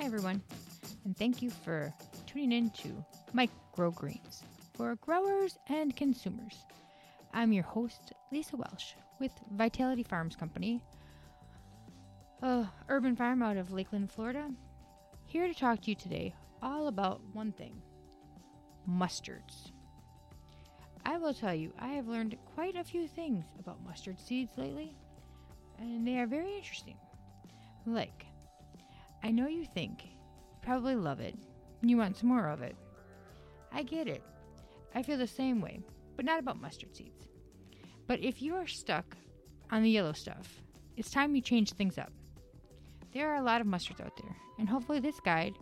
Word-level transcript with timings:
Hi, 0.00 0.06
everyone, 0.06 0.40
and 1.04 1.14
thank 1.14 1.42
you 1.42 1.50
for 1.50 1.92
tuning 2.26 2.52
in 2.52 2.70
to 2.70 3.04
Microgreens 3.34 4.44
for 4.72 4.96
growers 4.96 5.58
and 5.66 5.94
consumers. 5.94 6.64
I'm 7.34 7.52
your 7.52 7.64
host, 7.64 8.14
Lisa 8.32 8.56
Welsh, 8.56 8.94
with 9.18 9.32
Vitality 9.52 10.02
Farms 10.02 10.36
Company, 10.36 10.80
a 12.40 12.66
urban 12.88 13.14
farm 13.14 13.42
out 13.42 13.58
of 13.58 13.72
Lakeland, 13.72 14.10
Florida. 14.10 14.48
Here 15.26 15.46
to 15.46 15.52
talk 15.52 15.82
to 15.82 15.90
you 15.90 15.96
today 15.96 16.34
all 16.62 16.88
about 16.88 17.20
one 17.34 17.52
thing 17.52 17.82
mustards. 18.88 19.70
I 21.04 21.18
will 21.18 21.34
tell 21.34 21.54
you, 21.54 21.74
I 21.78 21.88
have 21.88 22.08
learned 22.08 22.38
quite 22.54 22.74
a 22.74 22.84
few 22.84 23.06
things 23.06 23.44
about 23.58 23.84
mustard 23.84 24.18
seeds 24.18 24.56
lately, 24.56 24.96
and 25.78 26.08
they 26.08 26.18
are 26.18 26.26
very 26.26 26.56
interesting. 26.56 26.96
Like, 27.84 28.24
I 29.22 29.30
know 29.30 29.46
you 29.46 29.64
think 29.64 30.04
you 30.04 30.10
probably 30.62 30.94
love 30.94 31.20
it, 31.20 31.34
and 31.80 31.90
you 31.90 31.96
want 31.96 32.16
some 32.16 32.28
more 32.28 32.48
of 32.48 32.62
it. 32.62 32.76
I 33.72 33.82
get 33.82 34.08
it. 34.08 34.22
I 34.94 35.02
feel 35.02 35.18
the 35.18 35.26
same 35.26 35.60
way, 35.60 35.80
but 36.16 36.24
not 36.24 36.38
about 36.38 36.60
mustard 36.60 36.94
seeds. 36.96 37.28
But 38.06 38.20
if 38.20 38.42
you 38.42 38.54
are 38.56 38.66
stuck 38.66 39.16
on 39.70 39.82
the 39.82 39.90
yellow 39.90 40.12
stuff, 40.12 40.60
it's 40.96 41.10
time 41.10 41.34
you 41.34 41.42
change 41.42 41.72
things 41.72 41.98
up. 41.98 42.12
There 43.12 43.30
are 43.30 43.36
a 43.36 43.42
lot 43.42 43.60
of 43.60 43.66
mustards 43.66 44.00
out 44.00 44.16
there, 44.16 44.36
and 44.58 44.68
hopefully, 44.68 45.00
this 45.00 45.20
guide 45.20 45.54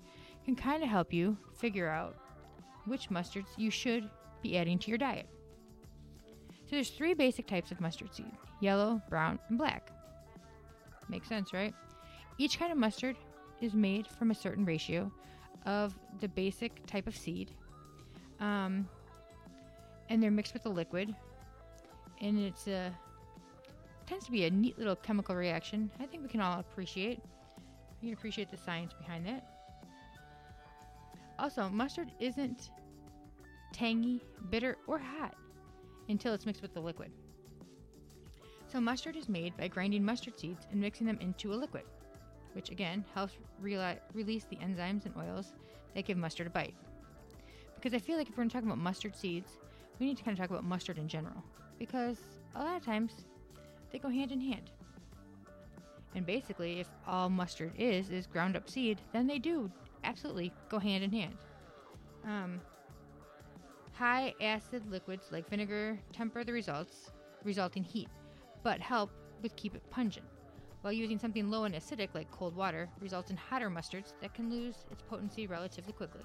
can 0.45 0.55
kind 0.55 0.83
of 0.83 0.88
help 0.88 1.13
you 1.13 1.37
figure 1.57 1.88
out 1.88 2.16
which 2.87 3.11
mustards 3.11 3.49
you 3.57 3.71
should 3.71 4.09
be 4.43 4.57
adding 4.57 4.79
to 4.79 4.88
your 4.88 4.99
diet. 4.99 5.29
So, 6.65 6.77
there's 6.77 6.91
three 6.91 7.15
basic 7.15 7.47
types 7.47 7.71
of 7.71 7.80
mustard 7.80 8.15
seed 8.15 8.33
yellow, 8.61 9.01
brown, 9.09 9.38
and 9.49 9.59
black. 9.59 9.91
Makes 11.09 11.29
sense, 11.29 11.52
right? 11.52 11.75
Each 12.38 12.59
kind 12.59 12.73
of 12.73 12.79
mustard 12.79 13.16
is 13.60 13.74
made 13.74 14.06
from 14.06 14.30
a 14.30 14.34
certain 14.34 14.64
ratio 14.64 15.10
of 15.66 15.98
the 16.20 16.28
basic 16.28 16.84
type 16.87 17.06
of 17.06 17.16
seed, 17.16 17.51
um, 18.40 18.88
and 20.09 20.23
they're 20.23 20.30
mixed 20.30 20.54
with 20.54 20.64
a 20.66 20.68
liquid, 20.68 21.14
and 22.20 22.38
it's 22.38 22.66
a 22.68 22.92
tends 24.06 24.24
to 24.24 24.32
be 24.32 24.45
a 24.45 24.51
neat 24.51 24.79
little 24.79 24.96
chemical 24.96 25.34
reaction. 25.34 25.90
I 26.01 26.06
think 26.06 26.23
we 26.23 26.29
can 26.29 26.40
all 26.40 26.60
appreciate. 26.60 27.20
You 28.01 28.09
can 28.09 28.12
appreciate 28.14 28.51
the 28.51 28.56
science 28.56 28.95
behind 28.95 29.26
that. 29.26 29.46
Also, 31.38 31.68
mustard 31.68 32.10
isn't 32.18 32.70
tangy, 33.73 34.23
bitter, 34.51 34.76
or 34.86 34.98
hot 34.98 35.34
until 36.09 36.32
it's 36.32 36.46
mixed 36.46 36.62
with 36.62 36.73
the 36.73 36.80
liquid. 36.80 37.12
So, 38.66 38.80
mustard 38.80 39.14
is 39.14 39.29
made 39.29 39.56
by 39.56 39.68
grinding 39.68 40.04
mustard 40.04 40.38
seeds 40.38 40.66
and 40.70 40.80
mixing 40.80 41.06
them 41.06 41.18
into 41.20 41.52
a 41.52 41.56
liquid, 41.56 41.84
which 42.59 42.73
again 42.73 43.04
helps 43.14 43.34
re- 43.60 44.01
release 44.14 44.45
the 44.51 44.56
enzymes 44.56 45.06
and 45.06 45.14
oils 45.16 45.52
that 45.95 46.04
give 46.04 46.16
mustard 46.16 46.48
a 46.48 46.51
bite. 46.51 46.74
Because 47.76 47.95
I 47.95 48.01
feel 48.01 48.16
like 48.16 48.28
if 48.28 48.32
we're 48.32 48.42
going 48.42 48.48
to 48.48 48.54
talk 48.54 48.64
about 48.64 48.78
mustard 48.78 49.14
seeds, 49.14 49.52
we 50.01 50.06
need 50.06 50.16
to 50.16 50.24
kind 50.24 50.37
of 50.37 50.42
talk 50.42 50.51
about 50.51 50.64
mustard 50.64 50.98
in 50.98 51.06
general. 51.06 51.40
Because 51.79 52.18
a 52.56 52.59
lot 52.59 52.76
of 52.76 52.84
times 52.84 53.12
they 53.92 54.01
go 54.01 54.09
hand 54.09 54.32
in 54.32 54.40
hand. 54.40 54.73
And 56.16 56.26
basically, 56.26 56.80
if 56.80 56.88
all 57.06 57.30
mustard 57.30 57.70
is 57.79 58.10
is 58.10 58.26
ground 58.26 58.56
up 58.56 58.68
seed, 58.68 59.01
then 59.12 59.29
they 59.29 59.38
do 59.38 59.70
absolutely 60.02 60.52
go 60.68 60.80
hand 60.80 61.04
in 61.04 61.12
hand. 61.12 61.36
Um, 62.24 62.60
high 63.92 64.34
acid 64.41 64.82
liquids 64.91 65.28
like 65.31 65.48
vinegar 65.48 65.97
temper 66.12 66.42
the 66.42 66.53
results, 66.53 67.12
resulting 67.44 67.84
heat, 67.84 68.09
but 68.64 68.81
help 68.81 69.12
with 69.42 69.54
keep 69.54 69.76
it 69.76 69.91
pungent. 69.91 70.26
While 70.82 70.93
using 70.93 71.19
something 71.19 71.50
low 71.50 71.65
and 71.65 71.75
acidic 71.75 72.10
like 72.15 72.31
cold 72.31 72.54
water 72.54 72.88
results 73.00 73.31
in 73.31 73.37
hotter 73.37 73.69
mustards 73.69 74.12
that 74.21 74.34
can 74.34 74.50
lose 74.50 74.76
its 74.91 75.03
potency 75.03 75.47
relatively 75.47 75.93
quickly. 75.93 76.22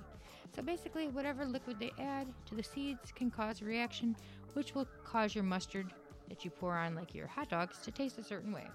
So 0.55 0.61
basically, 0.61 1.07
whatever 1.07 1.45
liquid 1.45 1.77
they 1.79 1.91
add 1.99 2.27
to 2.45 2.55
the 2.55 2.63
seeds 2.63 3.11
can 3.15 3.31
cause 3.31 3.61
a 3.61 3.65
reaction, 3.65 4.15
which 4.53 4.75
will 4.75 4.87
cause 5.03 5.33
your 5.33 5.43
mustard 5.43 5.91
that 6.29 6.45
you 6.45 6.51
pour 6.51 6.75
on 6.75 6.95
like 6.95 7.15
your 7.15 7.27
hot 7.27 7.49
dogs 7.49 7.79
to 7.79 7.91
taste 7.91 8.19
a 8.19 8.23
certain 8.23 8.51
way. 8.51 8.67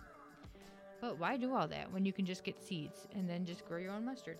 But 1.00 1.18
why 1.18 1.36
do 1.36 1.54
all 1.54 1.68
that 1.68 1.92
when 1.92 2.04
you 2.04 2.12
can 2.12 2.26
just 2.26 2.42
get 2.42 2.60
seeds 2.60 3.06
and 3.14 3.30
then 3.30 3.44
just 3.44 3.64
grow 3.66 3.78
your 3.78 3.92
own 3.92 4.04
mustard? 4.04 4.38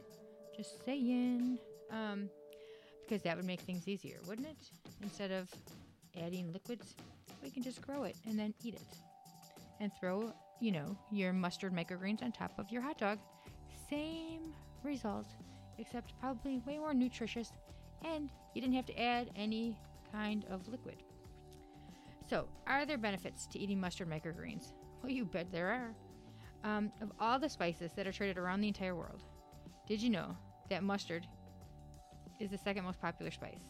Just 0.56 0.84
saying. 0.84 1.58
Um, 1.90 2.28
because 3.08 3.22
that 3.22 3.36
would 3.36 3.46
make 3.46 3.60
things 3.60 3.88
easier, 3.88 4.18
wouldn't 4.26 4.46
it? 4.46 4.56
Instead 5.02 5.30
of 5.30 5.48
adding 6.22 6.52
liquids, 6.52 6.94
we 7.42 7.50
can 7.50 7.62
just 7.62 7.80
grow 7.80 8.04
it 8.04 8.16
and 8.26 8.38
then 8.38 8.52
eat 8.62 8.74
it. 8.74 8.82
And 9.80 9.90
throw, 9.98 10.32
you 10.60 10.72
know, 10.72 10.96
your 11.10 11.32
mustard 11.32 11.72
microgreens 11.72 12.22
on 12.22 12.32
top 12.32 12.52
of 12.58 12.70
your 12.70 12.82
hot 12.82 12.98
dog. 12.98 13.18
Same 13.88 14.54
result, 14.82 15.26
except 15.78 16.18
probably 16.20 16.60
way 16.66 16.78
more 16.78 16.94
nutritious, 16.94 17.52
and 18.04 18.30
you 18.54 18.60
didn't 18.60 18.74
have 18.74 18.86
to 18.86 19.00
add 19.00 19.30
any 19.36 19.78
kind 20.12 20.44
of 20.50 20.66
liquid. 20.68 21.02
So, 22.28 22.46
are 22.66 22.84
there 22.84 22.98
benefits 22.98 23.46
to 23.48 23.58
eating 23.58 23.80
mustard 23.80 24.08
microgreens? 24.08 24.72
Well, 25.02 25.12
you 25.12 25.24
bet 25.24 25.50
there 25.50 25.68
are. 25.68 25.94
Um, 26.64 26.92
of 27.00 27.12
all 27.20 27.38
the 27.38 27.48
spices 27.48 27.92
that 27.92 28.06
are 28.06 28.12
traded 28.12 28.36
around 28.36 28.60
the 28.60 28.68
entire 28.68 28.96
world, 28.96 29.22
did 29.86 30.02
you 30.02 30.10
know 30.10 30.36
that 30.68 30.82
mustard 30.82 31.26
is 32.40 32.50
the 32.50 32.58
second 32.58 32.84
most 32.84 33.00
popular 33.00 33.30
spice? 33.30 33.62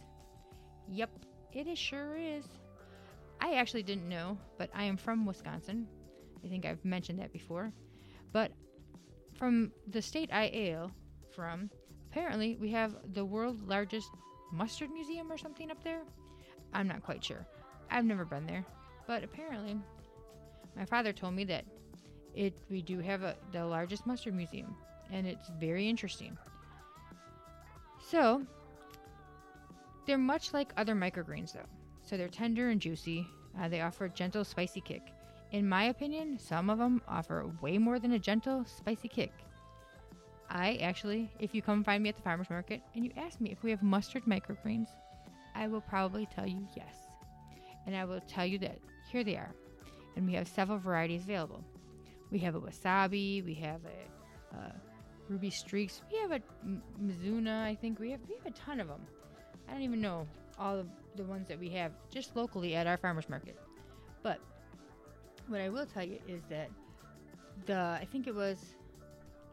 Yep, 0.88 1.10
it 1.53 1.66
is 1.66 1.78
sure 1.78 2.16
is. 2.16 2.44
I 3.41 3.55
actually 3.55 3.82
didn't 3.82 4.09
know, 4.09 4.38
but 4.56 4.70
I 4.75 4.84
am 4.84 4.97
from 4.97 5.25
Wisconsin. 5.26 5.87
I 6.44 6.49
think 6.49 6.65
I've 6.65 6.84
mentioned 6.84 7.19
that 7.19 7.32
before. 7.32 7.72
But 8.32 8.53
from 9.34 9.72
the 9.88 10.03
state 10.03 10.31
I 10.32 10.49
hail 10.49 10.91
from, 11.34 11.71
apparently 12.10 12.56
we 12.60 12.71
have 12.71 12.97
the 13.15 13.25
world's 13.25 13.62
largest 13.62 14.10
mustard 14.53 14.91
museum 14.91 15.31
or 15.31 15.38
something 15.38 15.71
up 15.71 15.82
there. 15.84 16.03
I'm 16.72 16.88
not 16.88 17.03
quite 17.03 17.25
sure. 17.25 17.47
I've 17.91 18.04
never 18.04 18.25
been 18.25 18.47
there, 18.47 18.65
but 19.06 19.25
apparently 19.25 19.78
my 20.76 20.84
father 20.84 21.12
told 21.12 21.34
me 21.34 21.44
that 21.44 21.65
it 22.34 22.55
we 22.70 22.82
do 22.82 23.00
have 23.00 23.22
a, 23.22 23.37
the 23.53 23.65
largest 23.65 24.06
mustard 24.06 24.34
museum, 24.34 24.76
and 25.10 25.26
it's 25.26 25.49
very 25.59 25.88
interesting. 25.88 26.37
So 28.00 28.47
they're 30.06 30.19
much 30.19 30.53
like 30.53 30.72
other 30.76 30.94
microgreens, 30.94 31.53
though. 31.53 31.66
So 32.03 32.16
they're 32.16 32.28
tender 32.28 32.70
and 32.70 32.81
juicy. 32.81 33.26
Uh, 33.60 33.69
they 33.69 33.81
offer 33.81 34.06
a 34.06 34.09
gentle, 34.09 34.44
spicy 34.44 34.81
kick. 34.81 35.03
In 35.50 35.69
my 35.69 35.84
opinion, 35.84 36.38
some 36.38 36.69
of 36.69 36.78
them 36.78 37.00
offer 37.09 37.50
way 37.62 37.78
more 37.78 37.98
than 37.98 38.12
a 38.12 38.19
gentle, 38.19 38.64
spicy 38.64 39.09
kick. 39.09 39.32
I 40.50 40.76
actually, 40.82 41.31
if 41.38 41.54
you 41.54 41.62
come 41.62 41.84
find 41.84 42.03
me 42.03 42.09
at 42.09 42.16
the 42.16 42.22
farmer's 42.22 42.50
market 42.50 42.82
and 42.94 43.04
you 43.04 43.10
ask 43.16 43.41
me 43.41 43.50
if 43.50 43.62
we 43.62 43.70
have 43.70 43.82
mustard 43.82 44.25
microgreens, 44.25 44.88
I 45.54 45.69
will 45.69 45.81
probably 45.81 46.26
tell 46.26 46.47
you 46.47 46.66
yes. 46.76 46.94
And 47.87 47.97
I 47.97 48.04
will 48.04 48.20
tell 48.20 48.47
you 48.47 48.58
that 48.58 48.78
here 49.10 49.25
they 49.25 49.37
are. 49.37 49.54
And 50.16 50.26
we 50.26 50.34
have 50.34 50.48
several 50.48 50.78
varieties 50.78 51.22
available. 51.22 51.64
We 52.31 52.38
have 52.41 52.54
a 52.54 52.60
wasabi, 52.60 53.44
we 53.44 53.54
have 53.54 53.81
a, 53.84 54.56
a 54.56 54.75
ruby 55.28 55.50
streaks, 55.50 56.03
we 56.10 56.19
have 56.19 56.32
a 56.32 56.41
Mizuna, 57.03 57.64
I 57.64 57.75
think. 57.75 57.98
We 57.98 58.10
have 58.10 58.20
we 58.28 58.34
have 58.34 58.47
a 58.47 58.50
ton 58.50 58.81
of 58.81 58.88
them. 58.88 59.00
I 59.69 59.72
don't 59.72 59.82
even 59.82 60.00
know 60.00 60.26
all 60.58 60.78
of 60.78 60.88
the 61.16 61.25
ones 61.25 61.48
that 61.48 61.58
we 61.58 61.70
have 61.70 61.92
just 62.10 62.37
locally 62.37 62.75
at 62.75 62.87
our 62.87 62.97
farmers 62.97 63.28
market. 63.28 63.58
But 64.22 64.41
what 65.48 65.60
I 65.60 65.69
will 65.69 65.86
tell 65.86 66.04
you 66.04 66.19
is 66.28 66.42
that 66.50 66.70
the 67.66 67.98
I 68.00 68.06
think 68.10 68.26
it 68.26 68.34
was 68.34 68.59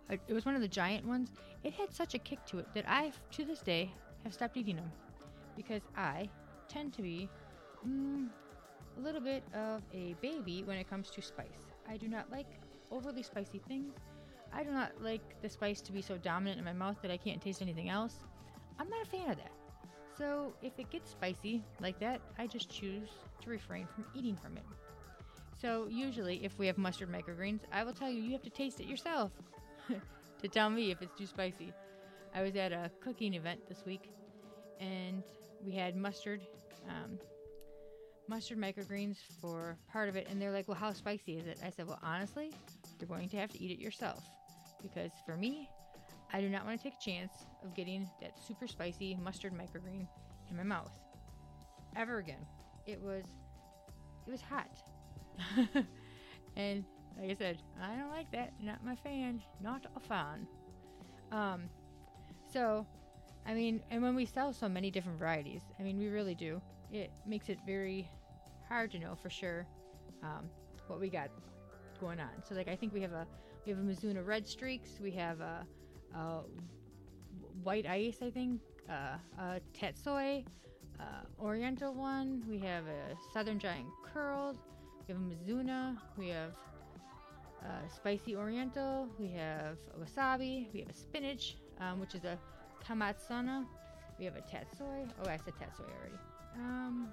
it 0.10 0.34
was 0.34 0.46
one 0.46 0.56
of 0.56 0.62
the 0.62 0.68
giant 0.68 1.06
ones. 1.06 1.32
It 1.64 1.74
had 1.74 1.92
such 1.92 2.14
a 2.14 2.20
kick 2.20 2.46
to 2.48 2.60
it 2.60 2.68
that 2.74 2.86
I 2.88 3.12
to 3.32 3.46
this 3.46 3.60
day 3.60 3.92
have 4.24 4.34
stopped 4.34 4.56
eating 4.58 4.76
them 4.76 4.92
because 5.56 5.82
I 5.96 6.30
tend 6.68 6.94
to 6.94 7.02
be 7.02 7.30
mm, 7.88 8.28
a 8.98 9.00
little 9.00 9.22
bit 9.22 9.44
of 9.54 9.82
a 9.94 10.16
baby 10.22 10.64
when 10.64 10.78
it 10.78 10.90
comes 10.90 11.10
to 11.12 11.22
spice. 11.22 11.72
I 11.90 11.98
do 11.98 12.08
not 12.08 12.30
like 12.32 12.48
overly 12.92 13.24
spicy 13.24 13.62
things. 13.68 13.94
I 14.54 14.64
do 14.64 14.72
not 14.72 14.92
like 15.02 15.36
the 15.42 15.50
spice 15.50 15.82
to 15.82 15.92
be 15.92 16.02
so 16.02 16.18
dominant 16.18 16.60
in 16.60 16.66
my 16.66 16.74
mouth 16.74 16.98
that 17.02 17.12
I 17.12 17.18
can't 17.18 17.42
taste 17.42 17.62
anything 17.62 17.90
else. 17.90 18.16
I'm 18.80 18.90
not 18.90 19.02
a 19.06 19.10
fan 19.10 19.30
of 19.32 19.38
that. 19.38 19.52
So 20.18 20.56
if 20.62 20.80
it 20.80 20.90
gets 20.90 21.10
spicy 21.10 21.64
like 21.82 22.00
that, 22.00 22.22
I 22.38 22.48
just 22.48 22.70
choose 22.70 23.10
to 23.42 23.50
refrain 23.50 23.88
from 23.94 24.06
eating 24.14 24.36
from 24.36 24.56
it. 24.58 24.64
So 25.62 25.88
usually, 25.88 26.44
if 26.44 26.58
we 26.60 26.68
have 26.68 26.78
mustard 26.78 27.10
microgreens, 27.10 27.62
I 27.72 27.84
will 27.84 27.94
tell 27.94 28.10
you 28.10 28.22
you 28.22 28.34
have 28.34 28.44
to 28.44 28.50
taste 28.50 28.80
it 28.80 28.88
yourself 28.88 29.32
to 30.42 30.48
tell 30.48 30.70
me 30.70 30.92
if 30.92 31.02
it's 31.02 31.16
too 31.18 31.28
spicy. 31.28 31.74
I 32.34 32.42
was 32.42 32.56
at 32.56 32.72
a 32.72 32.92
cooking 33.00 33.34
event 33.34 33.62
this 33.70 33.86
week, 33.86 34.12
and 34.80 35.24
we 35.66 35.72
had 35.72 35.96
mustard, 35.96 36.42
um, 36.90 37.20
mustard 38.28 38.58
microgreens 38.58 39.18
for 39.40 39.78
part 39.92 40.10
of 40.10 40.18
it, 40.18 40.28
and 40.30 40.42
they're 40.42 40.52
like, 40.52 40.68
"Well, 40.68 40.78
how 40.78 40.92
spicy 40.92 41.38
is 41.38 41.48
it?" 41.48 41.58
I 41.64 41.70
said, 41.70 41.88
"Well, 41.88 42.00
honestly, 42.04 42.52
you're 43.00 43.08
going 43.08 43.30
to 43.30 43.38
have 43.38 43.52
to 43.54 43.62
eat 43.62 43.72
it 43.72 43.80
yourself, 43.80 44.24
because 44.82 45.12
for 45.26 45.38
me, 45.38 45.70
I 46.34 46.42
do 46.42 46.50
not 46.50 46.66
want 46.66 46.78
to 46.78 46.84
take 46.84 46.96
a 46.96 47.02
chance 47.02 47.46
of 47.64 47.74
getting 47.74 48.10
that 48.20 48.34
super 48.38 48.68
spicy 48.68 49.16
mustard 49.16 49.54
microgreen 49.54 50.08
in 50.50 50.58
my 50.58 50.64
mouth 50.64 50.92
ever 51.96 52.18
again. 52.18 52.46
It 52.86 53.02
was 53.02 53.24
it 54.28 54.32
was 54.32 54.42
hot. 54.42 54.68
and 56.56 56.84
like 57.20 57.32
I 57.32 57.36
said, 57.36 57.58
I 57.82 57.96
don't 57.96 58.12
like 58.12 58.32
that. 58.32 58.54
Not 58.62 58.84
my 58.84 58.96
fan. 58.96 59.42
Not 59.62 59.86
a 59.96 60.00
fan. 60.00 60.48
Um, 61.32 61.64
so, 62.52 62.86
I 63.46 63.54
mean, 63.54 63.82
and 63.90 64.02
when 64.02 64.16
we 64.16 64.26
sell 64.26 64.54
so 64.54 64.68
many 64.68 64.92
different 64.92 65.20
varieties, 65.20 65.62
I 65.80 65.84
mean, 65.84 65.98
we 65.98 66.08
really 66.08 66.36
do. 66.36 66.62
It 66.92 67.12
makes 67.26 67.50
it 67.50 67.60
very 67.66 68.10
hard 68.68 68.92
to 68.92 69.00
know 69.00 69.16
for 69.16 69.30
sure 69.30 69.66
um, 70.24 70.50
what 70.88 71.00
we 71.00 71.10
got 71.10 71.30
going 72.00 72.20
on. 72.20 72.30
So, 72.48 72.56
like, 72.56 72.68
I 72.68 72.76
think 72.76 72.94
we 72.94 73.02
have 73.02 73.14
a 73.14 73.26
we 73.66 73.72
have 73.72 73.80
a 73.80 73.84
Mizuna 73.84 74.26
Red 74.26 74.48
Streaks. 74.48 75.00
We 75.02 75.12
have 75.12 75.40
a, 75.42 75.66
a 76.16 76.42
White 77.64 77.88
Ice, 77.88 78.18
I 78.22 78.30
think. 78.30 78.62
Uh, 78.88 79.18
a 79.40 79.60
Tatsoi, 79.74 80.46
uh, 81.00 81.04
Oriental 81.44 81.94
one. 81.94 82.44
We 82.48 82.60
have 82.60 82.86
a 82.86 83.16
Southern 83.34 83.58
Giant 83.58 83.88
Curled. 84.14 84.60
We 85.08 85.14
have 85.14 85.22
a 85.22 85.26
Mizuna. 85.26 85.98
We 86.18 86.30
have 86.30 86.52
uh, 87.64 87.88
Spicy 87.94 88.36
Oriental. 88.36 89.08
We 89.20 89.28
have 89.30 89.78
Wasabi. 90.00 90.68
We 90.74 90.80
have 90.80 90.90
a 90.90 90.94
Spinach, 90.94 91.58
um, 91.80 92.00
which 92.00 92.16
is 92.16 92.24
a 92.24 92.38
Komatsuna. 92.84 93.66
We 94.18 94.26
have 94.26 94.36
a 94.36 94.42
Tatsoi. 94.42 95.08
Oh, 95.22 95.30
I 95.30 95.38
said 95.38 95.54
Tatsoi 95.56 95.86
already. 96.00 96.18
Um, 96.58 97.10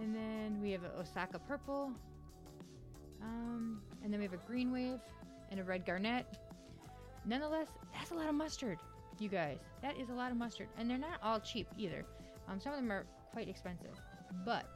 and 0.00 0.14
then 0.14 0.60
we 0.60 0.70
have 0.72 0.82
a 0.84 1.00
Osaka 1.00 1.38
Purple. 1.38 1.92
Um, 3.22 3.80
and 4.02 4.12
then 4.12 4.20
we 4.20 4.26
have 4.26 4.34
a 4.34 4.46
Green 4.48 4.70
Wave 4.70 5.00
and 5.50 5.60
a 5.60 5.64
Red 5.64 5.86
Garnet. 5.86 6.26
Nonetheless, 7.24 7.68
that's 7.94 8.10
a 8.10 8.14
lot 8.14 8.28
of 8.28 8.34
mustard, 8.34 8.78
you 9.18 9.30
guys. 9.30 9.58
That 9.80 9.96
is 9.98 10.10
a 10.10 10.12
lot 10.14 10.30
of 10.30 10.36
mustard. 10.36 10.68
And 10.76 10.90
they're 10.90 10.98
not 10.98 11.20
all 11.22 11.40
cheap 11.40 11.68
either. 11.78 12.04
Um, 12.48 12.60
some 12.60 12.72
of 12.72 12.78
them 12.78 12.92
are 12.92 13.06
quite 13.32 13.48
expensive. 13.48 13.98
But 14.44 14.66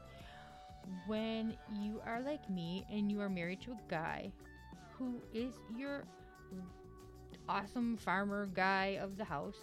when 1.07 1.55
you 1.71 2.01
are 2.05 2.21
like 2.21 2.49
me 2.49 2.85
and 2.91 3.11
you 3.11 3.21
are 3.21 3.29
married 3.29 3.61
to 3.61 3.71
a 3.71 3.77
guy 3.89 4.31
who 4.97 5.21
is 5.33 5.53
your 5.77 6.03
awesome 7.47 7.97
farmer 7.97 8.47
guy 8.53 8.97
of 9.01 9.17
the 9.17 9.23
house 9.23 9.57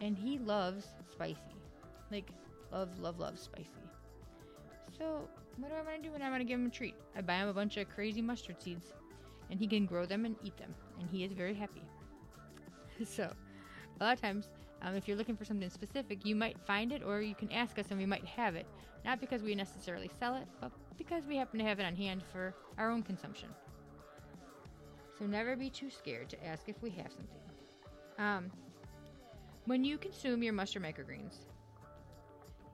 and 0.00 0.16
he 0.16 0.38
loves 0.38 0.86
spicy. 1.10 1.40
Like, 2.10 2.30
loves, 2.72 2.98
love, 2.98 3.18
loves 3.18 3.40
spicy. 3.40 3.70
So, 4.96 5.28
what 5.56 5.70
do 5.70 5.74
I 5.74 5.82
want 5.82 5.96
to 5.96 6.02
do 6.02 6.12
when 6.12 6.22
I 6.22 6.30
want 6.30 6.40
to 6.40 6.44
give 6.44 6.60
him 6.60 6.66
a 6.66 6.70
treat? 6.70 6.94
I 7.16 7.20
buy 7.20 7.36
him 7.36 7.48
a 7.48 7.52
bunch 7.52 7.76
of 7.76 7.88
crazy 7.88 8.22
mustard 8.22 8.62
seeds 8.62 8.92
and 9.50 9.58
he 9.58 9.66
can 9.66 9.86
grow 9.86 10.06
them 10.06 10.24
and 10.24 10.36
eat 10.44 10.56
them. 10.56 10.74
And 11.00 11.08
he 11.08 11.24
is 11.24 11.32
very 11.32 11.54
happy. 11.54 11.82
so, 13.04 13.32
a 14.00 14.04
lot 14.04 14.12
of 14.14 14.20
times, 14.20 14.48
um, 14.82 14.94
if 14.94 15.08
you're 15.08 15.16
looking 15.16 15.36
for 15.36 15.44
something 15.44 15.70
specific, 15.70 16.24
you 16.24 16.36
might 16.36 16.58
find 16.66 16.92
it 16.92 17.02
or 17.02 17.20
you 17.20 17.34
can 17.34 17.50
ask 17.50 17.78
us 17.78 17.86
and 17.90 17.98
we 17.98 18.06
might 18.06 18.24
have 18.24 18.54
it. 18.54 18.66
Not 19.04 19.20
because 19.20 19.42
we 19.42 19.54
necessarily 19.54 20.10
sell 20.18 20.34
it, 20.34 20.46
but 20.60 20.70
because 20.98 21.24
we 21.26 21.36
happen 21.36 21.58
to 21.58 21.64
have 21.64 21.78
it 21.80 21.84
on 21.84 21.94
hand 21.94 22.22
for 22.32 22.54
our 22.78 22.90
own 22.90 23.02
consumption. 23.02 23.48
So 25.18 25.24
never 25.26 25.56
be 25.56 25.70
too 25.70 25.90
scared 25.90 26.28
to 26.30 26.46
ask 26.46 26.68
if 26.68 26.80
we 26.82 26.90
have 26.90 27.10
something. 27.12 27.40
Um, 28.18 28.50
when 29.64 29.84
you 29.84 29.98
consume 29.98 30.42
your 30.42 30.52
mustard 30.52 30.82
microgreens, 30.82 31.36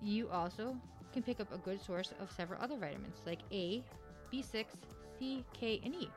you 0.03 0.29
also 0.29 0.77
can 1.13 1.23
pick 1.23 1.41
up 1.41 1.53
a 1.53 1.59
good 1.59 1.81
source 1.81 2.13
of 2.21 2.31
several 2.33 2.61
other 2.63 2.77
vitamins 2.77 3.19
like 3.27 3.41
A, 3.53 3.83
B6, 4.33 4.65
C, 5.19 5.45
K, 5.53 5.81
and 5.85 5.95
E. 5.95 6.11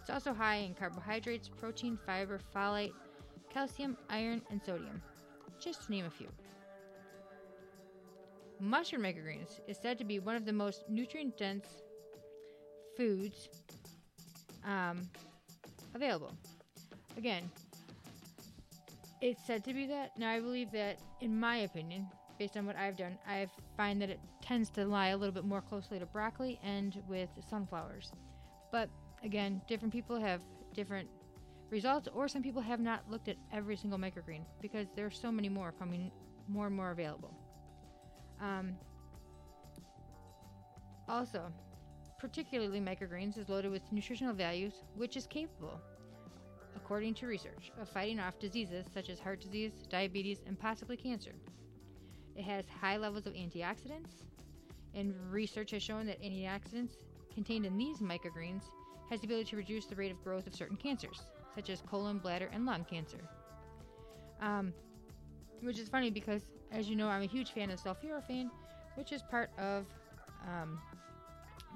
It's 0.00 0.10
also 0.10 0.34
high 0.34 0.56
in 0.56 0.74
carbohydrates, 0.74 1.48
protein, 1.48 1.98
fiber, 2.04 2.40
folate, 2.54 2.92
calcium, 3.52 3.96
iron, 4.08 4.40
and 4.50 4.60
sodium, 4.64 5.02
just 5.60 5.84
to 5.84 5.90
name 5.90 6.06
a 6.06 6.10
few. 6.10 6.28
Mustard 8.58 9.00
microgreens 9.00 9.60
is 9.66 9.76
said 9.76 9.98
to 9.98 10.04
be 10.04 10.18
one 10.18 10.36
of 10.36 10.44
the 10.44 10.52
most 10.52 10.84
nutrient 10.88 11.36
dense 11.36 11.66
foods 12.96 13.48
um, 14.64 15.08
available. 15.94 16.32
Again, 17.16 17.50
it's 19.20 19.44
said 19.44 19.64
to 19.64 19.74
be 19.74 19.86
that. 19.86 20.16
Now, 20.16 20.30
I 20.30 20.40
believe 20.40 20.70
that, 20.72 20.98
in 21.20 21.38
my 21.38 21.58
opinion, 21.58 22.06
based 22.38 22.56
on 22.56 22.66
what 22.66 22.76
I've 22.76 22.96
done, 22.96 23.18
I 23.26 23.46
find 23.76 24.00
that 24.00 24.10
it 24.10 24.20
tends 24.40 24.70
to 24.70 24.84
lie 24.84 25.08
a 25.08 25.16
little 25.16 25.32
bit 25.32 25.44
more 25.44 25.60
closely 25.60 25.98
to 25.98 26.06
broccoli 26.06 26.58
and 26.64 27.02
with 27.08 27.28
sunflowers. 27.48 28.12
But 28.70 28.88
again, 29.22 29.60
different 29.68 29.92
people 29.92 30.18
have 30.20 30.40
different 30.74 31.08
results, 31.72 32.06
or 32.14 32.28
some 32.28 32.42
people 32.42 32.62
have 32.62 32.78
not 32.78 33.10
looked 33.10 33.28
at 33.28 33.36
every 33.52 33.76
single 33.76 33.98
microgreen 33.98 34.44
because 34.60 34.86
there 34.94 35.06
are 35.06 35.10
so 35.10 35.32
many 35.32 35.48
more 35.48 35.72
coming 35.72 36.12
more 36.46 36.66
and 36.66 36.76
more 36.76 36.90
available. 36.90 37.34
Um, 38.40 38.74
also, 41.08 41.50
particularly 42.18 42.80
microgreens, 42.80 43.38
is 43.38 43.48
loaded 43.48 43.70
with 43.70 43.82
nutritional 43.90 44.34
values, 44.34 44.74
which 44.96 45.16
is 45.16 45.26
capable, 45.26 45.80
according 46.76 47.14
to 47.14 47.26
research, 47.26 47.72
of 47.80 47.88
fighting 47.88 48.20
off 48.20 48.38
diseases 48.38 48.86
such 48.92 49.08
as 49.08 49.18
heart 49.18 49.40
disease, 49.40 49.72
diabetes, 49.88 50.40
and 50.46 50.58
possibly 50.58 50.96
cancer. 50.96 51.32
It 52.36 52.44
has 52.44 52.66
high 52.68 52.98
levels 52.98 53.26
of 53.26 53.32
antioxidants, 53.32 54.24
and 54.94 55.14
research 55.30 55.70
has 55.70 55.82
shown 55.82 56.06
that 56.06 56.22
antioxidants 56.22 56.96
contained 57.32 57.64
in 57.64 57.78
these 57.78 57.98
microgreens 57.98 58.64
has 59.10 59.20
the 59.20 59.26
ability 59.26 59.50
to 59.50 59.56
reduce 59.56 59.86
the 59.86 59.94
rate 59.94 60.10
of 60.10 60.22
growth 60.22 60.46
of 60.46 60.54
certain 60.54 60.76
cancers, 60.76 61.20
such 61.54 61.70
as 61.70 61.82
colon, 61.82 62.18
bladder, 62.18 62.48
and 62.52 62.66
lung 62.66 62.84
cancer. 62.84 63.20
Um, 64.40 64.72
which 65.60 65.78
is 65.78 65.88
funny 65.88 66.10
because, 66.10 66.42
as 66.72 66.88
you 66.88 66.96
know, 66.96 67.08
I'm 67.08 67.22
a 67.22 67.26
huge 67.26 67.52
fan 67.52 67.70
of 67.70 67.80
sulforaphane, 67.80 68.50
which 68.96 69.12
is 69.12 69.22
part 69.22 69.50
of 69.58 69.86
um, 70.46 70.80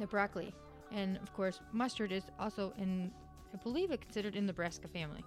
the 0.00 0.06
broccoli. 0.06 0.52
And 0.92 1.16
of 1.18 1.32
course, 1.32 1.60
mustard 1.72 2.12
is 2.12 2.24
also 2.38 2.72
in, 2.78 3.12
I 3.54 3.56
believe 3.58 3.90
it's 3.90 4.02
considered 4.02 4.34
in 4.34 4.46
the 4.46 4.52
brassica 4.52 4.88
family. 4.88 5.24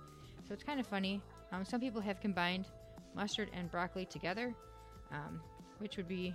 So 0.48 0.54
it's 0.54 0.63
kind 0.63 0.80
of 0.80 0.88
funny. 0.88 1.22
Um, 1.52 1.63
some 1.63 1.80
people 1.80 2.02
have 2.02 2.19
combined 2.19 2.66
mustard 3.16 3.50
and 3.54 3.72
broccoli 3.72 4.06
together, 4.06 4.54
um, 5.12 5.42
which 5.80 5.98
would 5.98 6.07
be, 6.07 6.34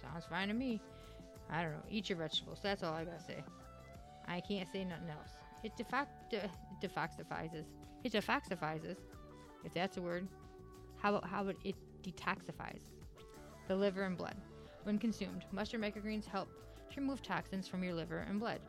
sounds 0.00 0.24
fine 0.26 0.48
to 0.48 0.54
me. 0.54 0.80
I 1.50 1.62
don't 1.62 1.72
know. 1.72 1.82
Eat 1.90 2.08
your 2.08 2.18
vegetables. 2.18 2.60
That's 2.62 2.82
all 2.82 2.94
I 2.94 3.04
gotta 3.04 3.22
say. 3.22 3.44
I 4.26 4.40
can't 4.40 4.68
say 4.72 4.84
nothing 4.84 5.10
else. 5.10 5.41
It 5.62 5.72
defac- 5.76 6.06
de- 6.30 6.50
defoxifies. 6.80 7.64
It 8.04 8.12
defoxifies, 8.12 8.96
if 9.64 9.72
that's 9.72 9.96
a 9.96 10.02
word. 10.02 10.28
How 10.98 11.10
about 11.10 11.28
how 11.28 11.42
about 11.42 11.56
it 11.64 11.76
detoxifies 12.02 12.82
the 13.68 13.76
liver 13.76 14.04
and 14.04 14.16
blood 14.16 14.36
when 14.84 14.98
consumed? 14.98 15.44
Mustard 15.52 15.80
microgreens 15.80 16.26
help 16.26 16.48
to 16.90 17.00
remove 17.00 17.22
toxins 17.22 17.68
from 17.68 17.82
your 17.82 17.94
liver 17.94 18.26
and 18.28 18.40
blood. 18.40 18.60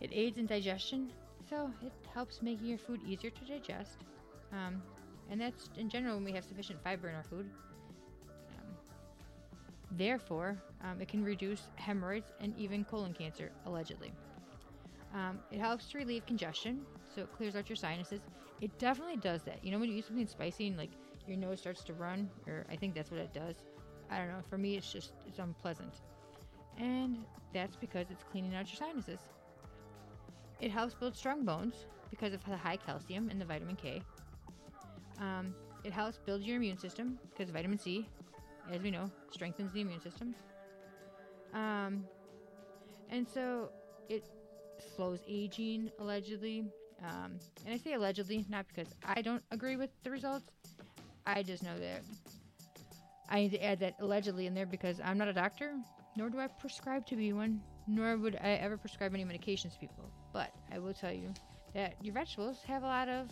It 0.00 0.10
aids 0.12 0.38
in 0.38 0.46
digestion, 0.46 1.10
so 1.50 1.70
it 1.82 1.92
helps 2.14 2.40
making 2.40 2.66
your 2.66 2.78
food 2.78 3.00
easier 3.06 3.30
to 3.30 3.44
digest. 3.44 3.98
Um, 4.52 4.82
and 5.30 5.40
that's 5.40 5.70
in 5.76 5.88
general 5.88 6.16
when 6.16 6.24
we 6.24 6.32
have 6.32 6.44
sufficient 6.44 6.82
fiber 6.82 7.08
in 7.08 7.14
our 7.14 7.24
food. 7.24 7.50
Um, 8.50 8.74
therefore, 9.92 10.56
um, 10.82 11.00
it 11.00 11.08
can 11.08 11.24
reduce 11.24 11.62
hemorrhoids 11.76 12.32
and 12.40 12.56
even 12.56 12.84
colon 12.84 13.12
cancer, 13.12 13.50
allegedly. 13.66 14.12
Um, 15.14 15.38
it 15.50 15.58
helps 15.58 15.86
to 15.90 15.98
relieve 15.98 16.26
congestion, 16.26 16.82
so 17.14 17.22
it 17.22 17.32
clears 17.32 17.56
out 17.56 17.68
your 17.68 17.76
sinuses. 17.76 18.20
It 18.60 18.76
definitely 18.78 19.16
does 19.16 19.42
that. 19.42 19.64
You 19.64 19.72
know, 19.72 19.78
when 19.78 19.88
you 19.88 19.96
eat 19.96 20.06
something 20.06 20.26
spicy 20.26 20.68
and 20.68 20.76
like 20.76 20.90
your 21.26 21.36
nose 21.36 21.60
starts 21.60 21.82
to 21.84 21.94
run, 21.94 22.28
or 22.46 22.66
I 22.70 22.76
think 22.76 22.94
that's 22.94 23.10
what 23.10 23.20
it 23.20 23.32
does. 23.32 23.56
I 24.10 24.18
don't 24.18 24.28
know. 24.28 24.40
For 24.48 24.58
me, 24.58 24.76
it's 24.76 24.90
just 24.90 25.12
it's 25.26 25.38
unpleasant 25.38 25.94
and 26.78 27.24
that's 27.52 27.76
because 27.76 28.10
it's 28.10 28.22
cleaning 28.22 28.54
out 28.54 28.66
your 28.68 28.76
sinuses. 28.76 29.20
It 30.60 30.70
helps 30.70 30.94
build 30.94 31.16
strong 31.16 31.44
bones 31.44 31.74
because 32.10 32.32
of 32.32 32.44
the 32.44 32.56
high 32.56 32.76
calcium 32.76 33.28
and 33.30 33.40
the 33.40 33.44
vitamin 33.44 33.76
K. 33.76 34.02
Um, 35.20 35.54
it 35.84 35.92
helps 35.92 36.18
build 36.18 36.42
your 36.42 36.56
immune 36.56 36.78
system 36.78 37.18
because 37.30 37.50
vitamin 37.50 37.78
C, 37.78 38.08
as 38.70 38.82
we 38.82 38.90
know, 38.90 39.10
strengthens 39.30 39.72
the 39.72 39.80
immune 39.80 40.00
system. 40.00 40.34
Um, 41.52 42.08
and 43.10 43.28
so 43.28 43.70
it 44.08 44.24
slows 44.96 45.20
aging, 45.26 45.90
allegedly. 45.98 46.64
Um, 47.02 47.38
and 47.64 47.74
I 47.74 47.78
say 47.78 47.94
allegedly, 47.94 48.44
not 48.48 48.66
because 48.68 48.92
I 49.04 49.22
don't 49.22 49.42
agree 49.50 49.76
with 49.76 49.90
the 50.02 50.10
results. 50.10 50.50
I 51.26 51.42
just 51.42 51.62
know 51.62 51.78
that 51.78 52.02
I 53.28 53.40
need 53.40 53.50
to 53.50 53.64
add 53.64 53.80
that 53.80 53.94
allegedly 54.00 54.46
in 54.46 54.54
there 54.54 54.66
because 54.66 55.00
I'm 55.04 55.18
not 55.18 55.28
a 55.28 55.32
doctor 55.32 55.74
nor 56.18 56.28
do 56.28 56.40
I 56.40 56.48
prescribe 56.48 57.06
to 57.06 57.16
be 57.16 57.32
one, 57.32 57.60
nor 57.86 58.16
would 58.16 58.36
I 58.42 58.54
ever 58.54 58.76
prescribe 58.76 59.14
any 59.14 59.24
medications 59.24 59.74
to 59.74 59.78
people. 59.78 60.10
But 60.32 60.50
I 60.72 60.80
will 60.80 60.92
tell 60.92 61.12
you 61.12 61.32
that 61.74 61.94
your 62.02 62.12
vegetables 62.12 62.58
have 62.66 62.82
a 62.82 62.86
lot 62.86 63.08
of 63.08 63.28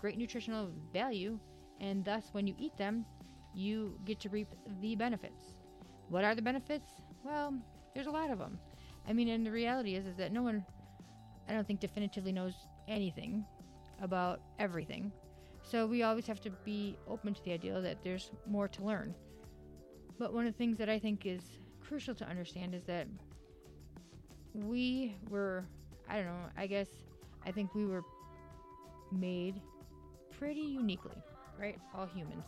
great 0.00 0.16
nutritional 0.16 0.70
value, 0.92 1.38
and 1.80 2.04
thus, 2.04 2.28
when 2.30 2.46
you 2.46 2.54
eat 2.58 2.76
them, 2.76 3.04
you 3.54 3.98
get 4.04 4.20
to 4.20 4.28
reap 4.28 4.48
the 4.80 4.94
benefits. 4.94 5.54
What 6.08 6.24
are 6.24 6.36
the 6.36 6.42
benefits? 6.42 6.88
Well, 7.24 7.54
there's 7.92 8.06
a 8.06 8.10
lot 8.10 8.30
of 8.30 8.38
them. 8.38 8.56
I 9.08 9.12
mean, 9.12 9.28
and 9.28 9.44
the 9.44 9.50
reality 9.50 9.94
is, 9.94 10.06
is 10.06 10.16
that 10.16 10.32
no 10.32 10.42
one, 10.42 10.64
I 11.48 11.52
don't 11.52 11.66
think, 11.66 11.80
definitively 11.80 12.32
knows 12.32 12.54
anything 12.88 13.44
about 14.00 14.40
everything. 14.58 15.12
So 15.62 15.86
we 15.86 16.02
always 16.02 16.26
have 16.26 16.40
to 16.42 16.50
be 16.64 16.96
open 17.06 17.34
to 17.34 17.44
the 17.44 17.52
idea 17.52 17.80
that 17.80 18.02
there's 18.02 18.30
more 18.46 18.68
to 18.68 18.84
learn. 18.84 19.14
But 20.18 20.32
one 20.32 20.46
of 20.46 20.52
the 20.52 20.58
things 20.58 20.78
that 20.78 20.88
I 20.88 20.98
think 20.98 21.26
is 21.26 21.40
crucial 21.80 22.14
to 22.16 22.28
understand 22.28 22.74
is 22.74 22.84
that 22.84 23.06
we 24.54 25.16
were, 25.30 25.64
I 26.08 26.16
don't 26.16 26.26
know, 26.26 26.46
I 26.56 26.66
guess, 26.66 26.88
I 27.44 27.50
think 27.50 27.74
we 27.74 27.86
were 27.86 28.02
made 29.10 29.60
pretty 30.38 30.60
uniquely, 30.60 31.16
right? 31.58 31.78
All 31.94 32.06
humans, 32.06 32.46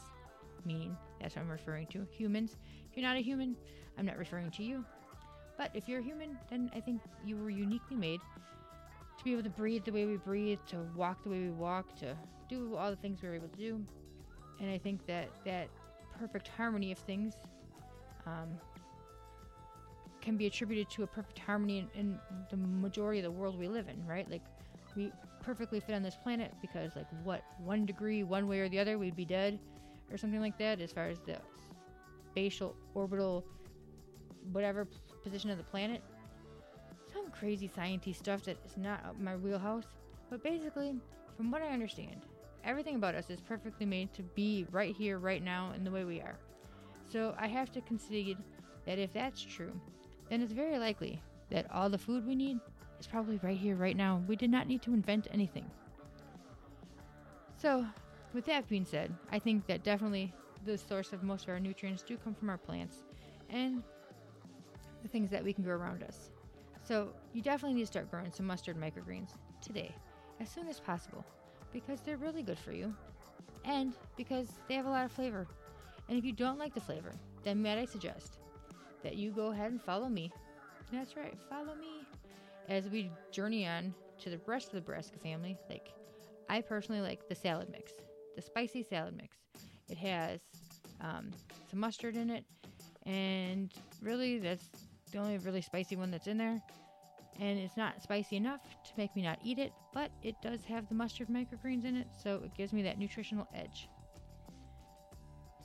meaning 0.64 0.96
that's 1.20 1.36
what 1.36 1.42
I'm 1.42 1.50
referring 1.50 1.86
to. 1.88 2.06
Humans. 2.10 2.56
If 2.90 2.96
you're 2.96 3.06
not 3.06 3.16
a 3.16 3.20
human, 3.20 3.56
I'm 3.98 4.06
not 4.06 4.18
referring 4.18 4.50
to 4.52 4.62
you. 4.62 4.84
But 5.56 5.70
if 5.74 5.88
you're 5.88 6.00
human, 6.00 6.38
then 6.50 6.70
I 6.74 6.80
think 6.80 7.00
you 7.24 7.36
were 7.36 7.50
uniquely 7.50 7.96
made 7.96 8.20
to 9.18 9.24
be 9.24 9.32
able 9.32 9.44
to 9.44 9.50
breathe 9.50 9.84
the 9.84 9.92
way 9.92 10.06
we 10.06 10.16
breathe, 10.16 10.58
to 10.68 10.78
walk 10.96 11.22
the 11.22 11.30
way 11.30 11.40
we 11.42 11.50
walk, 11.50 11.94
to 12.00 12.16
do 12.48 12.74
all 12.76 12.90
the 12.90 12.96
things 12.96 13.22
we 13.22 13.28
were 13.28 13.34
able 13.34 13.48
to 13.48 13.56
do. 13.56 13.80
And 14.60 14.70
I 14.70 14.78
think 14.78 15.06
that 15.06 15.28
that 15.44 15.68
perfect 16.18 16.48
harmony 16.48 16.92
of 16.92 16.98
things 16.98 17.34
um, 18.26 18.48
can 20.20 20.36
be 20.36 20.46
attributed 20.46 20.90
to 20.90 21.02
a 21.02 21.06
perfect 21.06 21.38
harmony 21.38 21.88
in, 21.94 22.00
in 22.00 22.18
the 22.50 22.56
majority 22.56 23.20
of 23.20 23.24
the 23.24 23.30
world 23.30 23.58
we 23.58 23.68
live 23.68 23.88
in, 23.88 24.04
right? 24.06 24.28
Like 24.30 24.42
we 24.96 25.12
perfectly 25.42 25.80
fit 25.80 25.94
on 25.94 26.02
this 26.02 26.16
planet 26.16 26.52
because, 26.60 26.96
like, 26.96 27.06
what 27.22 27.42
one 27.58 27.84
degree, 27.84 28.22
one 28.22 28.48
way 28.48 28.60
or 28.60 28.68
the 28.68 28.78
other, 28.78 28.98
we'd 28.98 29.16
be 29.16 29.24
dead, 29.24 29.58
or 30.10 30.16
something 30.16 30.40
like 30.40 30.56
that, 30.58 30.80
as 30.80 30.92
far 30.92 31.06
as 31.08 31.18
the 31.20 31.36
spatial, 32.30 32.74
orbital, 32.94 33.44
whatever 34.54 34.86
position 35.22 35.50
of 35.50 35.58
the 35.58 35.64
planet. 35.64 36.00
Some 37.12 37.30
crazy 37.30 37.68
sciencey 37.68 38.14
stuff 38.14 38.44
that 38.44 38.56
is 38.64 38.76
not 38.76 39.20
my 39.20 39.36
wheelhouse. 39.36 39.84
But 40.30 40.42
basically, 40.42 40.94
from 41.36 41.50
what 41.50 41.62
I 41.62 41.68
understand, 41.68 42.22
everything 42.64 42.94
about 42.94 43.14
us 43.14 43.30
is 43.30 43.40
perfectly 43.40 43.84
made 43.84 44.12
to 44.14 44.22
be 44.22 44.66
right 44.70 44.94
here, 44.94 45.18
right 45.18 45.42
now, 45.42 45.72
in 45.76 45.84
the 45.84 45.90
way 45.90 46.04
we 46.04 46.20
are. 46.20 46.38
So 47.10 47.34
I 47.38 47.48
have 47.48 47.70
to 47.72 47.80
concede 47.82 48.38
that 48.86 48.98
if 48.98 49.12
that's 49.12 49.42
true, 49.42 49.72
then 50.30 50.40
it's 50.40 50.52
very 50.52 50.78
likely 50.78 51.20
that 51.50 51.70
all 51.70 51.90
the 51.90 51.98
food 51.98 52.26
we 52.26 52.34
need 52.34 52.58
is 52.98 53.06
probably 53.06 53.38
right 53.42 53.58
here, 53.58 53.76
right 53.76 53.96
now. 53.96 54.22
We 54.26 54.36
did 54.36 54.50
not 54.50 54.66
need 54.66 54.82
to 54.82 54.94
invent 54.94 55.28
anything. 55.30 55.70
So, 57.56 57.84
with 58.32 58.44
that 58.46 58.68
being 58.68 58.84
said, 58.84 59.14
I 59.30 59.38
think 59.38 59.66
that 59.66 59.84
definitely 59.84 60.32
the 60.64 60.78
source 60.78 61.12
of 61.12 61.22
most 61.22 61.44
of 61.44 61.50
our 61.50 61.60
nutrients 61.60 62.02
do 62.02 62.16
come 62.16 62.34
from 62.34 62.50
our 62.50 62.58
plants 62.58 63.04
and 63.50 63.82
the 65.04 65.08
things 65.08 65.30
that 65.30 65.44
we 65.44 65.52
can 65.52 65.62
grow 65.62 65.76
around 65.76 66.02
us. 66.02 66.30
So, 66.82 67.10
you 67.32 67.42
definitely 67.42 67.74
need 67.74 67.82
to 67.82 67.86
start 67.86 68.10
growing 68.10 68.32
some 68.32 68.46
mustard 68.46 68.76
microgreens 68.76 69.30
today, 69.60 69.94
as 70.40 70.48
soon 70.50 70.66
as 70.66 70.80
possible, 70.80 71.24
because 71.72 72.00
they're 72.00 72.16
really 72.16 72.42
good 72.42 72.58
for 72.58 72.72
you 72.72 72.92
and 73.64 73.94
because 74.16 74.48
they 74.68 74.74
have 74.74 74.86
a 74.86 74.90
lot 74.90 75.04
of 75.04 75.12
flavor. 75.12 75.46
And 76.08 76.18
if 76.18 76.24
you 76.24 76.32
don't 76.32 76.58
like 76.58 76.74
the 76.74 76.80
flavor, 76.80 77.12
then 77.42 77.62
might 77.62 77.78
I 77.78 77.84
suggest 77.84 78.38
that 79.02 79.16
you 79.16 79.30
go 79.30 79.52
ahead 79.52 79.70
and 79.70 79.80
follow 79.80 80.08
me. 80.08 80.32
That's 80.92 81.16
right, 81.16 81.34
follow 81.48 81.74
me 81.74 82.08
as 82.68 82.88
we 82.88 83.10
journey 83.30 83.66
on 83.66 83.94
to 84.20 84.30
the 84.30 84.40
rest 84.46 84.68
of 84.68 84.72
the 84.72 84.80
Brassica 84.80 85.18
family. 85.18 85.56
Like, 85.68 85.92
I 86.48 86.60
personally 86.60 87.00
like 87.00 87.26
the 87.28 87.34
salad 87.34 87.68
mix, 87.70 87.92
the 88.36 88.42
spicy 88.42 88.82
salad 88.82 89.16
mix. 89.16 89.36
It 89.88 89.98
has 89.98 90.40
um, 91.00 91.30
some 91.70 91.80
mustard 91.80 92.16
in 92.16 92.30
it, 92.30 92.44
and 93.06 93.72
really, 94.02 94.38
that's 94.38 94.68
the 95.14 95.20
only 95.20 95.38
really 95.38 95.62
spicy 95.62 95.94
one 95.94 96.10
that's 96.10 96.26
in 96.26 96.36
there. 96.36 96.60
And 97.40 97.58
it's 97.58 97.76
not 97.76 98.02
spicy 98.02 98.36
enough 98.36 98.60
to 98.84 98.92
make 98.96 99.14
me 99.14 99.22
not 99.22 99.38
eat 99.42 99.58
it, 99.58 99.72
but 99.92 100.10
it 100.22 100.34
does 100.42 100.64
have 100.64 100.88
the 100.88 100.94
mustard 100.94 101.28
microgreens 101.28 101.84
in 101.84 101.96
it, 101.96 102.08
so 102.22 102.40
it 102.44 102.54
gives 102.54 102.72
me 102.72 102.82
that 102.82 102.98
nutritional 102.98 103.48
edge. 103.54 103.88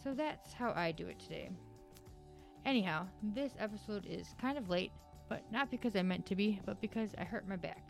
So 0.03 0.13
that's 0.13 0.53
how 0.53 0.71
I 0.75 0.91
do 0.91 1.07
it 1.07 1.19
today. 1.19 1.49
Anyhow, 2.65 3.07
this 3.21 3.53
episode 3.59 4.05
is 4.05 4.35
kind 4.39 4.57
of 4.57 4.69
late, 4.69 4.91
but 5.27 5.43
not 5.51 5.71
because 5.71 5.95
I 5.95 6.03
meant 6.03 6.25
to 6.27 6.35
be, 6.35 6.59
but 6.65 6.79
because 6.79 7.11
I 7.17 7.23
hurt 7.23 7.47
my 7.47 7.55
back. 7.55 7.83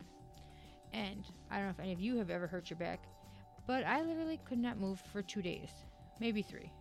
And 0.92 1.24
I 1.50 1.56
don't 1.56 1.66
know 1.66 1.70
if 1.70 1.80
any 1.80 1.92
of 1.92 2.00
you 2.00 2.16
have 2.16 2.30
ever 2.30 2.46
hurt 2.46 2.70
your 2.70 2.78
back, 2.78 3.00
but 3.66 3.84
I 3.84 4.02
literally 4.02 4.40
could 4.46 4.58
not 4.58 4.78
move 4.78 5.02
for 5.12 5.22
two 5.22 5.42
days, 5.42 5.70
maybe 6.20 6.42
three. 6.42 6.72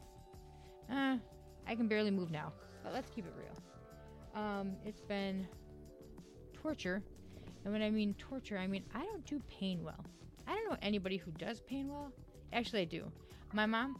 Uh, 0.89 1.17
I 1.67 1.75
can 1.75 1.87
barely 1.87 2.11
move 2.11 2.31
now, 2.31 2.53
but 2.83 2.93
let's 2.93 3.09
keep 3.09 3.25
it 3.25 3.33
real. 3.37 3.55
Um, 4.39 4.77
it's 4.85 5.01
been 5.01 5.45
torture, 6.53 7.03
and 7.63 7.73
when 7.73 7.81
I 7.81 7.89
mean 7.89 8.15
torture, 8.17 8.57
I 8.57 8.67
mean 8.67 8.85
I 8.95 9.03
don't 9.03 9.25
do 9.25 9.41
pain 9.49 9.83
well. 9.83 10.05
I 10.47 10.55
don't 10.55 10.69
know 10.69 10.77
anybody 10.81 11.17
who 11.17 11.31
does 11.31 11.59
pain 11.59 11.89
well. 11.89 12.13
Actually, 12.53 12.83
I 12.83 12.85
do. 12.85 13.11
My 13.51 13.65
mom 13.65 13.97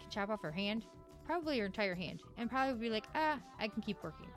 can 0.00 0.08
chop 0.08 0.30
off 0.30 0.40
her 0.40 0.50
hand, 0.50 0.86
probably 1.26 1.58
her 1.58 1.66
entire 1.66 1.94
hand, 1.94 2.22
and 2.38 2.48
probably 2.48 2.88
be 2.88 2.88
like, 2.88 3.04
ah, 3.14 3.38
I 3.60 3.68
can 3.68 3.82
keep 3.82 4.02
working. 4.02 4.28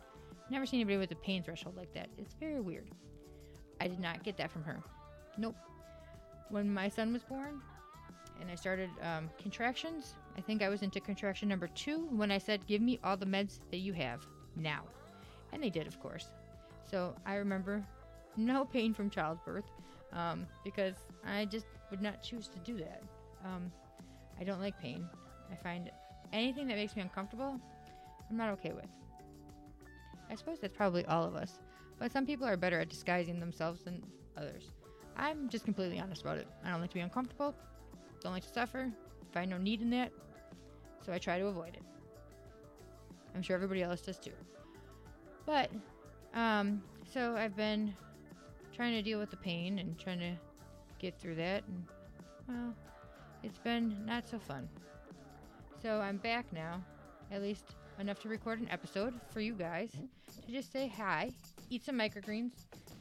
Never 0.51 0.65
seen 0.65 0.81
anybody 0.81 0.97
with 0.97 1.11
a 1.11 1.15
pain 1.15 1.41
threshold 1.41 1.77
like 1.77 1.93
that. 1.93 2.09
It's 2.17 2.33
very 2.33 2.59
weird. 2.59 2.89
I 3.79 3.87
did 3.87 3.99
not 3.99 4.23
get 4.23 4.35
that 4.37 4.51
from 4.51 4.63
her. 4.63 4.83
Nope. 5.37 5.55
When 6.49 6.71
my 6.71 6.89
son 6.89 7.13
was 7.13 7.23
born 7.23 7.61
and 8.41 8.51
I 8.51 8.55
started 8.55 8.89
um, 9.01 9.29
contractions, 9.41 10.15
I 10.37 10.41
think 10.41 10.61
I 10.61 10.67
was 10.67 10.81
into 10.81 10.99
contraction 10.99 11.47
number 11.47 11.67
two 11.67 12.07
when 12.11 12.29
I 12.29 12.39
said, 12.39 12.67
Give 12.67 12.81
me 12.81 12.99
all 13.05 13.15
the 13.15 13.25
meds 13.25 13.59
that 13.71 13.77
you 13.77 13.93
have 13.93 14.27
now. 14.57 14.83
And 15.55 15.63
they 15.63 15.69
did, 15.69 15.87
of 15.87 15.99
course. 16.01 16.27
So 16.83 17.15
I 17.25 17.35
remember 17.35 17.81
no 18.35 18.65
pain 18.65 18.93
from 18.93 19.09
childbirth 19.09 19.63
um, 20.11 20.45
because 20.65 20.95
I 21.25 21.45
just 21.45 21.65
would 21.89 22.01
not 22.01 22.21
choose 22.21 22.49
to 22.49 22.59
do 22.59 22.77
that. 22.79 23.01
Um, 23.45 23.71
I 24.37 24.43
don't 24.43 24.59
like 24.59 24.77
pain. 24.81 25.07
I 25.49 25.55
find 25.55 25.89
anything 26.33 26.67
that 26.67 26.75
makes 26.75 26.93
me 26.95 27.01
uncomfortable, 27.01 27.57
I'm 28.29 28.35
not 28.35 28.49
okay 28.51 28.73
with. 28.73 28.89
I 30.29 30.35
suppose 30.35 30.59
that's 30.59 30.75
probably 30.75 31.05
all 31.05 31.23
of 31.23 31.35
us, 31.35 31.59
but 31.99 32.11
some 32.11 32.25
people 32.25 32.45
are 32.45 32.57
better 32.57 32.81
at 32.81 32.89
disguising 32.89 33.39
themselves 33.39 33.83
than 33.83 34.03
others. 34.35 34.71
I'm 35.15 35.47
just 35.47 35.63
completely 35.63 36.01
honest 36.01 36.21
about 36.23 36.37
it. 36.37 36.47
I 36.65 36.69
don't 36.69 36.81
like 36.81 36.89
to 36.89 36.95
be 36.95 36.99
uncomfortable, 36.99 37.55
don't 38.21 38.33
like 38.33 38.43
to 38.43 38.51
suffer, 38.51 38.91
find 39.31 39.49
no 39.49 39.57
need 39.57 39.81
in 39.81 39.89
that, 39.91 40.11
so 41.05 41.13
I 41.13 41.17
try 41.17 41.39
to 41.39 41.45
avoid 41.45 41.75
it. 41.75 41.83
I'm 43.33 43.41
sure 43.41 43.55
everybody 43.55 43.83
else 43.83 44.01
does 44.01 44.17
too. 44.17 44.31
But, 45.45 45.69
um, 46.33 46.81
so 47.13 47.35
I've 47.35 47.55
been 47.55 47.93
trying 48.75 48.93
to 48.93 49.01
deal 49.01 49.19
with 49.19 49.29
the 49.29 49.37
pain 49.37 49.79
and 49.79 49.97
trying 49.97 50.19
to 50.19 50.33
get 50.99 51.19
through 51.19 51.35
that, 51.35 51.63
and, 51.67 51.85
well, 52.47 52.73
it's 53.43 53.59
been 53.59 54.05
not 54.05 54.27
so 54.27 54.39
fun. 54.39 54.67
So 55.81 56.01
I'm 56.01 56.17
back 56.17 56.51
now, 56.51 56.83
at 57.31 57.41
least 57.41 57.75
enough 57.99 58.19
to 58.21 58.29
record 58.29 58.59
an 58.59 58.67
episode 58.69 59.13
for 59.31 59.39
you 59.39 59.53
guys 59.53 59.91
to 60.45 60.51
just 60.51 60.71
say 60.71 60.87
hi, 60.87 61.31
eat 61.69 61.85
some 61.85 61.97
microgreens 61.97 62.51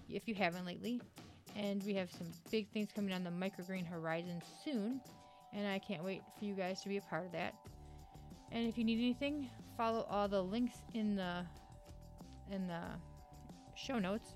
if 0.08 0.28
you 0.28 0.34
haven't 0.34 0.66
lately. 0.66 1.00
And 1.56 1.82
we 1.84 1.94
have 1.94 2.10
some 2.10 2.26
big 2.50 2.68
things 2.70 2.88
coming 2.94 3.14
on 3.14 3.22
the 3.22 3.30
microgreen 3.30 3.86
horizon 3.86 4.42
soon, 4.64 5.00
and 5.52 5.66
I 5.66 5.78
can't 5.78 6.02
wait 6.02 6.20
for 6.38 6.44
you 6.44 6.54
guys 6.54 6.82
to 6.82 6.88
be 6.88 6.96
a 6.96 7.00
part 7.02 7.26
of 7.26 7.32
that. 7.32 7.54
And 8.50 8.68
if 8.68 8.76
you 8.76 8.84
need 8.84 8.98
anything, 8.98 9.48
follow 9.76 10.06
all 10.10 10.28
the 10.28 10.42
links 10.42 10.76
in 10.94 11.14
the 11.16 11.44
in 12.50 12.66
the 12.66 12.82
show 13.74 13.98
notes, 13.98 14.34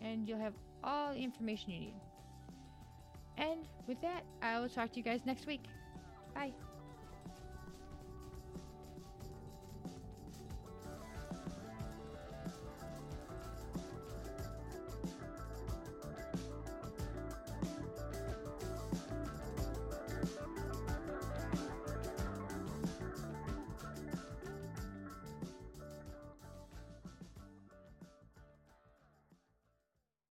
and 0.00 0.28
you'll 0.28 0.38
have 0.40 0.54
all 0.84 1.12
the 1.12 1.18
information 1.18 1.70
you 1.70 1.80
need. 1.80 1.94
And 3.38 3.66
with 3.86 4.00
that, 4.02 4.24
I 4.42 4.60
will 4.60 4.68
talk 4.68 4.92
to 4.92 4.96
you 4.96 5.02
guys 5.02 5.20
next 5.26 5.46
week. 5.46 5.64
Bye. 6.34 6.52